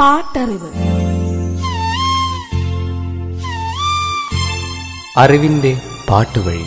[0.00, 0.70] പാട്ടറിവ്.
[5.16, 6.64] അറിവിന്റെ പാട്ടുവഴി.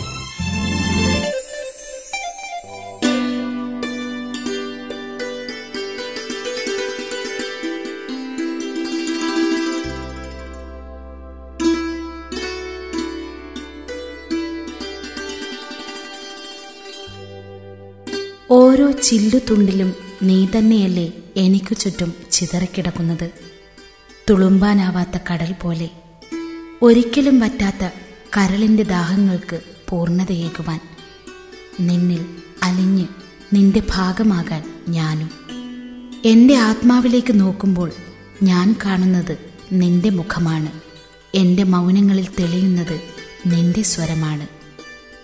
[18.50, 23.30] ഓരോ ചില്ലുതുണ്ടിലും നീ തന്നെയല്ലേ എനിക്കു ചുറ്റും ചിതറിക്കിടക്കുന്നത്.
[24.30, 25.90] തുളുമ്പാനാവാത്ത കടൽ പോലെ.
[26.82, 27.90] ഒരിക്കലും വറ്റാത്ത
[28.36, 30.80] കരളിന്റെ ദാഹങ്ങൾക്ക് പൂർണതയേകുവാൻ.
[31.80, 32.26] നിന്നിൽ
[32.62, 33.06] അലിഞ്ഞ്
[33.52, 35.30] നിന്റെ ഭാഗമാകാൻ ഞാനും.
[36.24, 37.92] എന്റെ ആത്മാവിലേക്ക് നോക്കുമ്പോൾ
[38.42, 39.36] ഞാൻ കാണുന്നത്
[39.72, 40.72] നിന്റെ മുഖമാണ്.
[41.34, 43.00] എന്റെ മൗനങ്ങളിൽ തെളിയുന്നത്
[43.46, 44.48] നിന്റെ സ്വരമാണ്.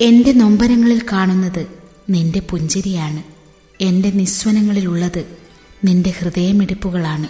[0.01, 1.67] എന്റെ നൊമ്പരങ്ങളിൽ കാണുന്നത്
[2.11, 3.36] നിന്റെ പുഞ്ചിരിയാണ്.
[3.81, 5.37] എന്റെ നിസ്വനങ്ങളിലുള്ളത്
[5.85, 7.29] നിന്റെ ഹൃദയമിടിപ്പുകളാണ്.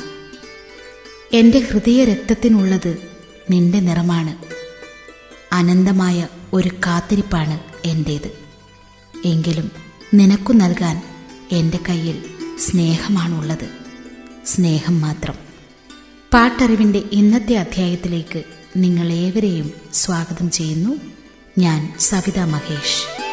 [1.37, 2.97] എന്റെ ഹൃദയ രക്തത്തിനുള്ളത്
[3.51, 4.37] നിന്റെ നിറമാണ്.
[5.55, 8.31] അനന്തമായ ഒരു കാത്തിരിപ്പാണ് എന്റേത്
[9.25, 9.71] എങ്കിലും
[10.15, 11.03] നിനക്കു നൽകാൻ
[11.53, 12.25] എന്റെ കയ്യിൽ
[12.59, 13.69] സ്നേഹമാണുള്ളത്.
[14.47, 15.35] സ്നേഹം മാത്രം.
[16.33, 18.43] പാട്ടറിവിന്റെ ഇന്നത്തെ അധ്യായത്തിലേക്ക്
[18.77, 20.97] നിങ്ങളേവരെയും സ്വാഗതം ചെയ്യുന്നു.
[21.59, 23.26] ഞാൻ സവിത മഹേഷ്.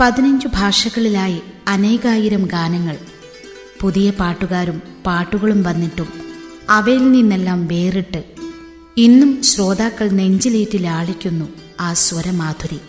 [0.00, 2.98] പതിനഞ്ചു ഭാഷകളിലായി അനേകായിരം ഗാനങ്ങൾ.
[3.80, 6.08] പുതിയ പാട്ടുകാരും പാട്ടുകളും വന്നിട്ടും
[6.70, 8.24] അവയിൽ നിന്നെല്ലാം വേറിട്ട്
[8.96, 11.44] ഇന്നും ശ്രോതാക്കൾ നെഞ്ചിലേറ്റി ലാളിക്കുന്നു
[11.80, 12.80] ആ സ്വരമാധുരി.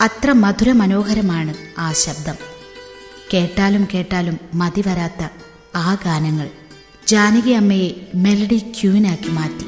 [0.00, 2.34] അത്ര മധുര മനോഹരമാണ് ആ ശബ്ദം.
[3.34, 5.28] കേട്ടാലും കേട്ടാലും മതി വരാത്ത
[5.76, 6.48] ആ ഗാനങ്ങൾ.
[7.08, 9.66] ജാനകി അമ്മയെ മെലഡി ക്യൂനാക്കി മാറ്റി.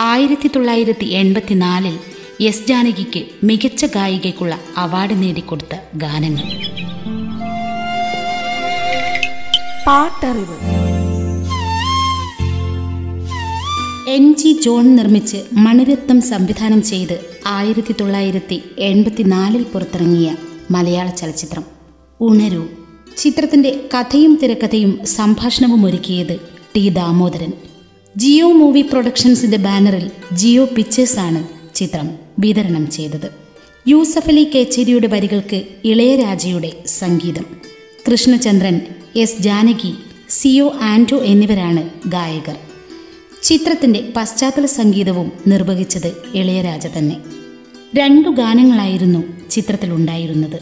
[0.00, 1.98] ആയിരത്തി തൊള്ളായിരത്തി എൺപത്തിനാലിൽ
[2.40, 6.42] എസ് ജാനകിക്ക് മികച്ച ഗായികയ്ക്കുള്ള അവാർഡ് നേടിക്കൊടുത്ത ഗാനങ്ങൾ.
[9.86, 10.56] പാട്ടറിവ്.
[14.08, 20.36] എൻ ജി ജോൺ നിർമ്മിച്ച് മണിരത്നം സംവിധാനം ചെയ്ത് ആയിരത്തി തൊള്ളായിരത്തി എൺപത്തിനാലിൽ പുറത്തിറങ്ങിയ
[20.70, 21.64] മലയാള ചലച്ചിത്രം.
[22.20, 22.66] ഉണരൂ.
[23.16, 26.40] ചിത്രത്തിന്റെ കഥയും തിരക്കഥയും സംഭാഷണവും ഒരുക്കിയത്
[26.76, 27.52] ടി ദാമോദരൻ.
[28.16, 32.19] ജിയോ മൂവി പ്രൊഡക്ഷൻസിന്റെ ബാനറിൽ ജിയോ പിക്ചേഴ്സാണ് ചിത്രം.
[32.40, 33.30] വിതരണം ചെയ്തത്.
[33.88, 37.44] യൂസഫ് അലി കേച്ചേരിയുടെ വരികൾക്ക് ഇളയരാജയുടെ സംഗീതം.
[38.10, 38.80] Krishnachandran
[39.16, 39.94] S Janaki
[40.30, 42.56] C O Anto എന്നിവരാണ് ഗായകർ.
[43.42, 47.16] ചിത്രത്തിന്റെ പശ്ചാത്തല സംഗീതവും നിർവഹിച്ചത് ഇളയരാജ തന്നെ.
[47.96, 50.58] രണ്ടു ഗാനങ്ങളായിരുന്നു ചിത്രത്തിലുണ്ടായിരുന്നത്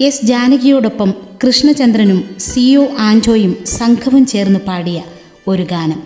[0.00, 1.14] എസ് ജാനകിയോടൊപ്പം
[1.46, 5.02] കൃഷ്ണചന്ദ്രനും സിഒ ആൻഡോയും സംഘവും ചേർന്ന് പാടിയ
[5.48, 6.02] ഒരു ഗാനം.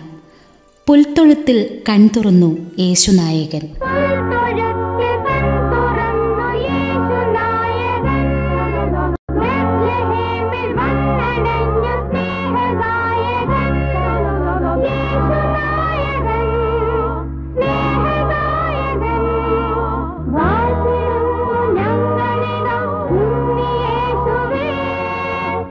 [0.87, 3.61] പുൽത്തൊഴുത്തിൽ കൺതുറന്നു യേശുനായകൻ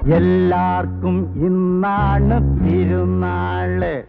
[0.06, 4.02] എല്ലാവർക്കും ഇന്നാണ് തിരുനാൾ.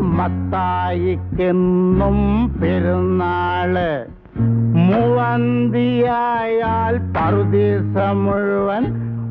[0.00, 4.04] മത്തായിക്കെന്നും പെരുന്നാൾ.
[4.74, 8.84] മൂവന്തിയായാൽ പറുദീസ മുഴുവൻ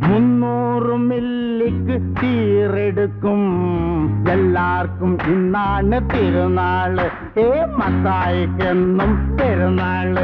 [0.03, 3.41] മുന്നൂറ് മില്ലിക്ക് തീരെടുക്കും.
[4.31, 7.09] എല്ലാവർക്കും ഇന്നാണ് തിരുനാൾ.
[7.39, 10.15] ഏ മത്തായിക്കെന്നും പെരുന്നാൾ.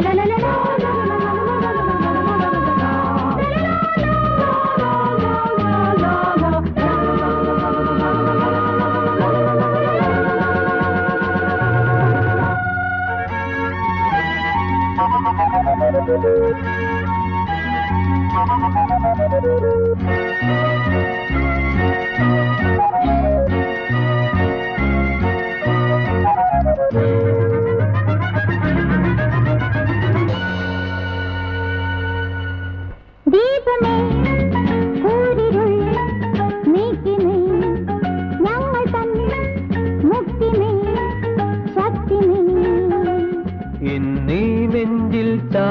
[0.00, 0.85] la la la la no,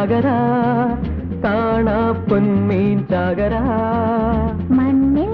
[0.06, 0.40] ചാകരാ.
[1.44, 2.00] കാണാ
[2.30, 3.62] പൊന്മീൻ ചാകരാ.
[4.70, 5.32] മണ്ണിൽ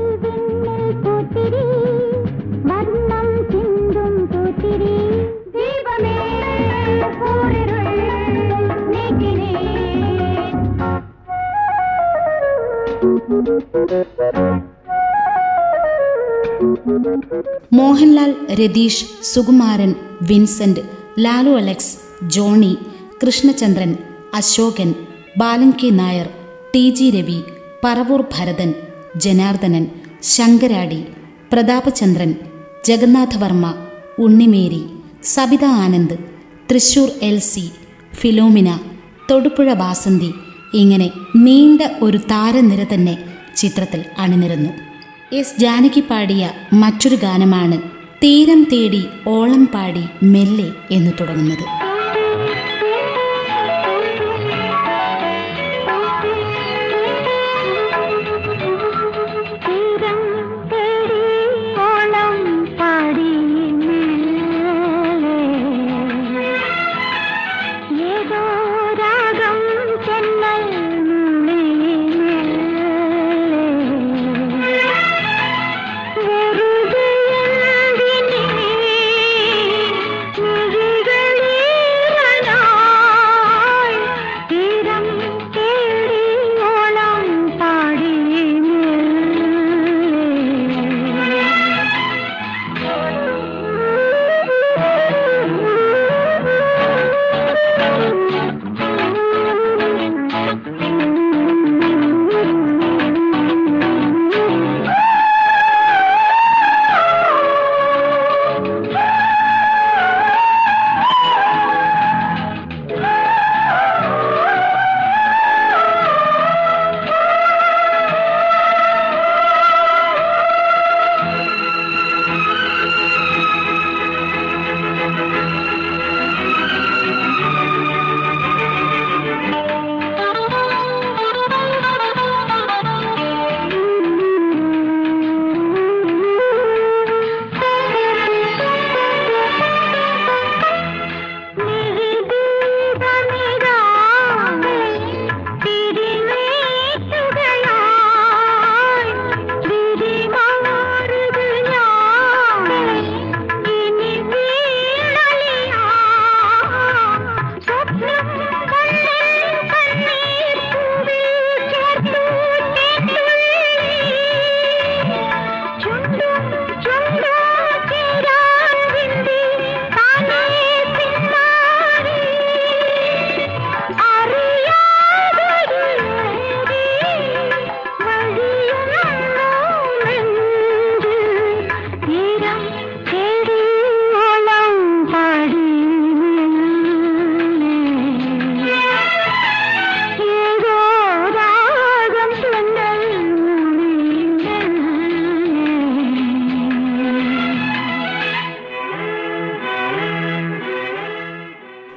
[17.74, 19.96] Mohanlal Ratheesh Sukumaran
[20.30, 20.80] Vincent
[21.20, 21.98] Lalu Alex
[22.28, 22.78] Johny
[23.26, 23.92] Krishnachandran
[24.34, 24.90] Ashokan
[25.38, 26.28] Balan K Nair
[26.74, 27.40] T G Ravi
[27.84, 28.74] Paravoor Bharathan
[29.18, 29.86] Janardhanan
[30.22, 31.06] Sankaradi
[31.52, 32.32] Prathapachandran
[32.84, 33.66] Jagannatha Varma
[34.20, 34.82] Unnimary
[35.24, 36.18] Sabitha Anand
[36.70, 37.66] Thrissur L C
[38.14, 38.70] Philomina
[39.32, 40.32] Thodupuzha Vasanthi
[40.74, 43.16] ഇങ്ങനെ നീണ്ട ഒരു താരനിര തന്നെ
[43.56, 44.72] ചിത്രത്തിൽ അണിനിരന്നു.
[45.34, 46.44] S Janaki പാടിയ
[46.74, 47.78] മറ്റൊരു ഗാനമാണ്
[48.24, 51.91] തീരം തേടി ഓളം പാടി മെല്ലെ എന്ന് തുടങ്ങുന്നത്.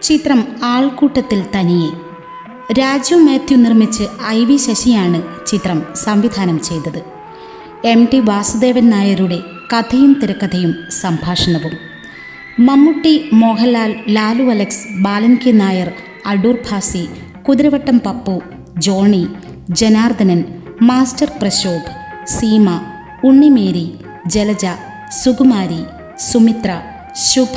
[0.05, 1.91] ചിത്രം ആൾക്കൂട്ടത്തിൽ തനിയെ.
[2.73, 7.01] രാജു മാത്യു നിർമ്മിച്ച് ഐ വി ശശിയാണ് ചിത്രം സംവിധാനം ചെയ്തത്.
[7.85, 9.39] എം ടി വാസുദേവൻ നായരുടെ
[9.73, 11.75] കഥയും തിരക്കഥയും സംഭാഷണവും.
[12.59, 15.91] Mammootty Mohanlal Lalu Alex Balan K Nair
[16.27, 17.05] Adoor Bhasi
[17.49, 18.43] Kuthiravattam Pappu
[18.79, 19.25] Johnny
[19.71, 20.43] Janardhanan
[20.83, 21.91] master Prashobh
[22.27, 22.69] Seema
[23.25, 23.87] Unnimary
[24.27, 24.67] Jalaja
[25.23, 25.83] Sukumari
[26.19, 26.71] Sumithra
[27.15, 27.57] Shubha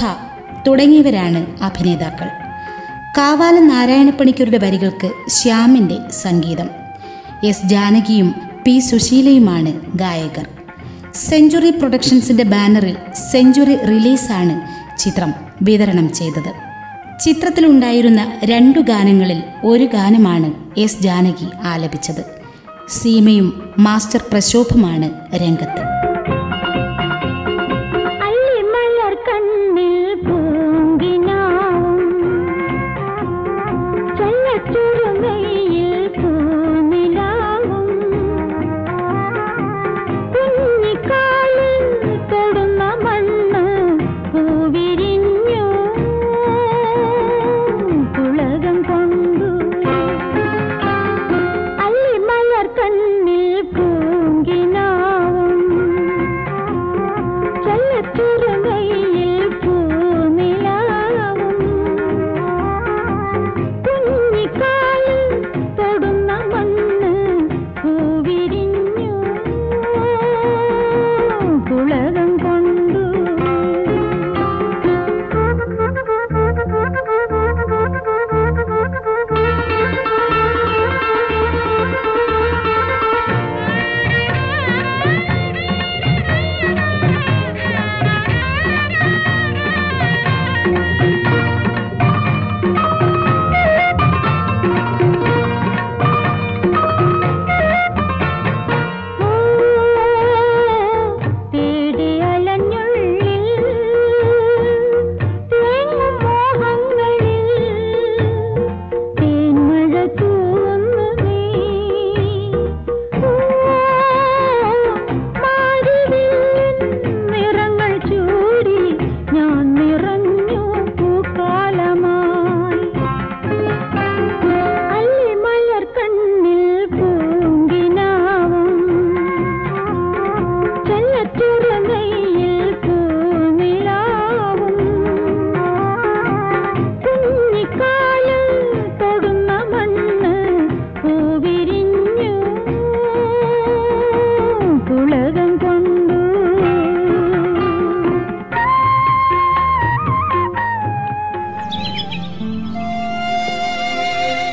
[0.67, 2.27] തുടങ്ങിയവരാണ് അഭിനേതാക്കൾ.
[3.17, 6.69] കാവാല നാരായണപ്പണിക്കരുടെ വരികൾക്ക് ശ്യാമിന്റെ സംഗീതം.
[7.43, 10.47] എസ് ജാനകിയും പി സുശീലയുമാണ് ഗായകർ.
[11.15, 12.97] സെഞ്ചുറി പ്രൊഡക്ഷൻസിന്റെ ബാനറിൽ
[13.31, 14.61] സെഞ്ചുറി റിലീസാണ്
[14.99, 16.53] ചിത്രം വിതരണം ചെയ്തത്.
[17.19, 22.25] ചിത്രത്തിലുണ്ടായിരുന്ന രണ്ടു ഗാനങ്ങളിൽ ഒരു ഗാനമാണ് എസ് ജാനകി ആലപിച്ചത്.
[22.89, 26.06] സീമയും മാസ്റ്റർ പ്രശോഭമാണ് രംഗത്ത്.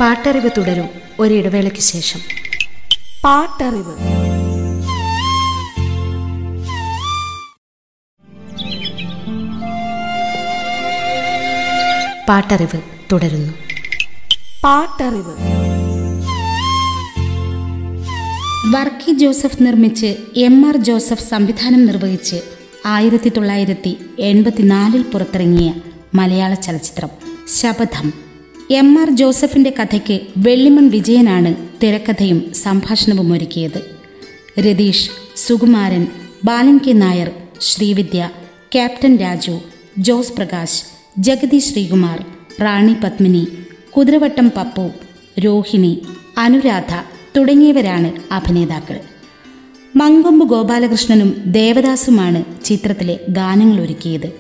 [0.01, 0.89] പാട്ടറിവ് തുടരും
[1.21, 2.21] ഒരിടവേളയ്ക്ക് ശേഷം.
[3.25, 3.97] പാട്ടറിവ്.
[12.29, 12.81] പാട്ടറിവ്
[13.13, 13.53] തുടരുന്നു.
[14.65, 15.33] പാട്ടറിവ്.
[18.71, 22.37] വർക്കി ജോസഫ് നിർമ്മിച്ച് എം ആർ ജോസഫ് സംവിധാനം നിർവഹിച്ച്
[22.87, 25.75] ആയിരത്തി തൊള്ളായിരത്തി എൺപത്തിനാലിൽ പുറത്തിറങ്ങിയ
[26.15, 27.09] മലയാള ചലച്ചിത്രം
[27.61, 28.34] ശപഥം.
[28.71, 33.81] എം ആർ ജോസഫിന്റെ കഥയ്ക്ക് വെള്ളിമൺ വിജയനാണ് തിരക്കഥയും സംഭാഷണവും ഒരുക്കിയത്.
[34.61, 36.07] രതീഷ് സുകുമാരൻ
[36.45, 37.31] ബാലൻ കെ നായർ
[37.61, 38.31] ശ്രീവിദ്യ
[38.73, 39.61] ക്യാപ്റ്റൻ രാജു
[39.99, 40.85] ജോസ് പ്രകാശ്
[41.19, 42.25] ജഗതി ശ്രീകുമാർ
[42.61, 43.49] റാണി പത്മിനി
[43.97, 44.91] കുതിരവട്ടം പപ്പു
[45.41, 46.03] രോഹിണി
[46.39, 46.93] അനുരാധ
[47.37, 49.01] തുടങ്ങിയവരാണ് അഭിനേതാക്കൾ.
[49.97, 54.33] മങ്കൊമ്പ് ഗോപാലകൃഷ്ണനും ദേവദാസുമാണ് ചിത്രത്തിലെ ഗാനങ്ങൾ ഒരുക്കിയത്.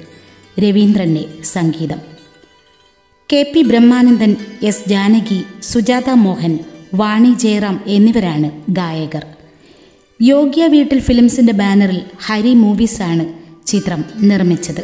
[0.60, 2.13] രവീന്ദ്രന്റെ സംഗീതം.
[3.30, 6.58] K P Brahmanandan S Janaki Sujatha Mohan
[6.94, 9.24] Vani Jairam എന്നിവരാണ് ഗായകർ.
[10.20, 13.24] യോഗ്യ വീട്ടിൽ ഫിലിംസിന്റെ ബാനറിൽ ഹരി മൂവീസാണ്
[13.66, 14.82] ചിത്രം നിർമ്മിച്ചത്.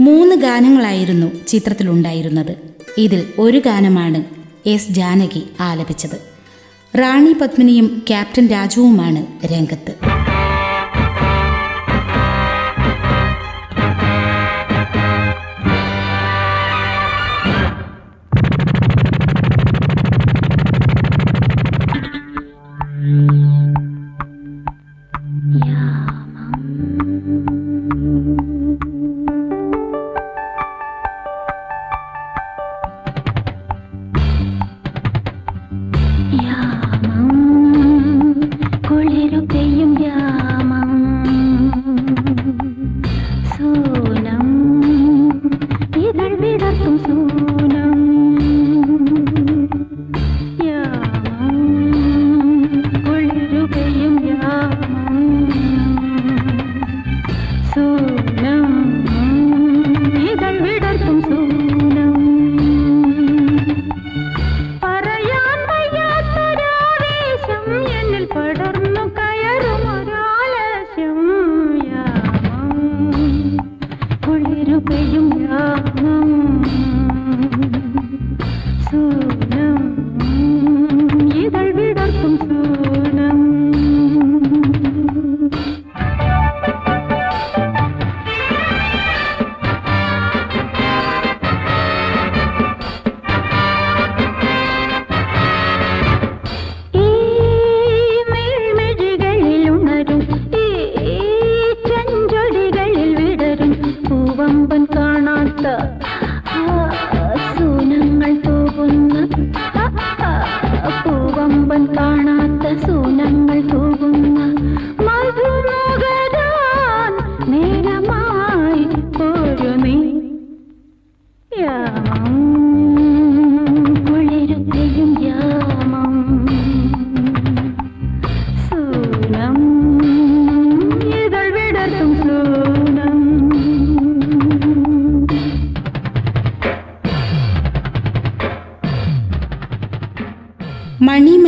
[0.00, 2.54] മൂന്ന് ഗാനങ്ങളായിരുന്നു ചിത്രത്തിലുണ്ടായിരുന്നത്
[2.98, 4.24] ഇതിൽ ഒരു ഗാനമാണ്
[4.66, 6.18] എസ് ജാനകി ആലപിച്ചത്.
[6.94, 9.22] റാണി പത്മിനിയും ക്യാപ്റ്റൻ രാജുവുമാണ്
[9.54, 9.94] രംഗത്ത്.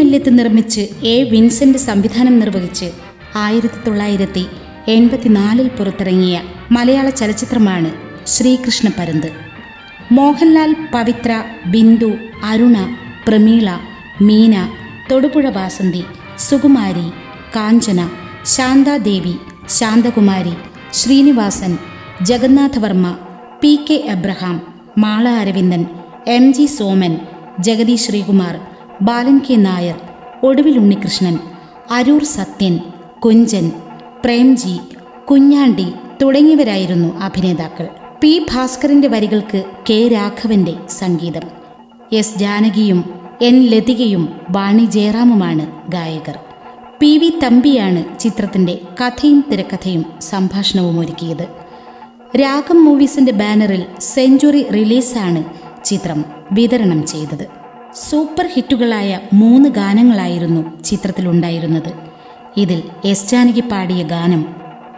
[0.08, 2.86] മണിമല്യത്ത് നിർമ്മിച്ച് എ വിൻസെന്റ് സംവിധാനം നിർവഹിച്ച്
[3.36, 4.44] ആയിരത്തി തൊള്ളായിരത്തി
[4.88, 6.36] എൺപത്തിനാലിൽ പുറത്തിറങ്ങിയ
[6.70, 7.90] മലയാള ചലച്ചിത്രമാണ്
[8.26, 9.28] Sreekrishna Parunthu.
[10.12, 11.32] Mohanlal Pavithra
[11.66, 12.10] Bindu
[12.44, 12.76] Aruna
[13.26, 13.68] Prameela
[14.20, 14.54] Meena
[15.10, 16.02] Thodupuzha Vasanthi
[16.38, 17.06] Sukumari
[17.56, 18.00] Kanchana
[18.54, 19.36] Shanthadevi
[19.78, 20.54] Shanthakumari
[20.92, 21.74] Sreenivasan
[22.22, 23.06] Jagannatha Varma
[23.60, 24.56] P K Abraham
[24.98, 25.84] Mala Aravindan
[26.28, 27.14] M G Soman
[27.60, 28.56] Jagathy Sreekumar
[29.02, 30.00] Balan K Nair
[30.42, 31.38] Oduvil Unnikrishnan
[31.90, 32.78] Aroor Sathyan
[33.24, 33.72] Kunchan
[34.24, 34.76] Premji
[35.30, 37.88] Kunjandi തുടങ്ങിയവരായിരുന്നു അഭിനേതാക്കൾ.
[38.20, 41.40] P ഭാസ്കറിന്റെ വരികൾക്ക് K രാഘവന്റെ സംഗീതം.
[42.12, 46.38] S ജാനകിയും N ലതികയും വാണി ജയറാമുമാണ് ഗായകർ.
[47.00, 51.48] P V തമ്പിയാണ് ചിത്രത്തിന്റെ കഥയും തിരക്കഥയും സംഭാഷണവും ഒരുക്കിയത്.
[52.40, 55.44] രാഗം മൂവീസിന്റെ ബാനറിൽ സെഞ്ചുറി റിലീസാണ്
[55.84, 57.57] ചിത്രം വിതരണം ചെയ്തത്.
[58.06, 61.92] സൂപ്പർ ഹിറ്റുകളായ മൂന്ന് ഗാനങ്ങളായിരുന്നു ചിത്രത്തിലുണ്ടായിരുന്നത്.
[62.56, 64.46] ഇതിൽ എസ് ജാനകി പാടിയ ഗാനം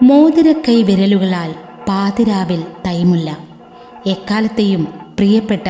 [0.02, 1.54] മോതിരക്കൈ വിരലുകളാൽ
[1.88, 3.38] പാതിരാവിൽ തൈമുല്ല.
[4.06, 5.68] എക്കാലത്തെയും പ്രിയപ്പെട്ട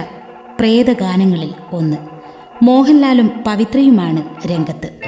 [0.58, 1.96] പ്രേതഗാനങ്ങളിൽ ഒന്ന്.
[2.62, 4.99] മോഹൻലാലും പവിത്രയുമാണ് രംഗത്ത്.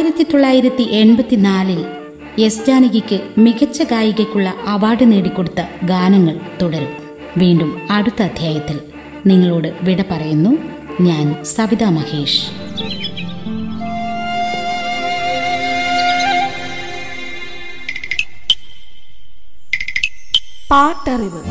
[0.00, 1.86] ആയിരത്തി തൊള്ളായിരത്തി എൺപത്തിനാലിൽ
[2.38, 6.88] എസ് ജാനകിക്ക് മികച്ച ഗായികയ്ക്കുള്ള അവാർഡ് നേടിക്കൊടുത്ത ഗാനങ്ങൾ തുടരും.
[7.36, 8.80] വീണ്ടും അടുത്ത അധ്യായത്തിൽ
[9.26, 10.50] നിങ്ങളോട് വിട പറയുന്നു.
[11.00, 12.50] ഞാൻ സവിതാ മഹേഷ്.
[20.70, 21.42] പാട്ടറിവ്.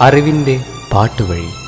[0.00, 1.61] അറിവിന്റെ പാട്ടുവഴി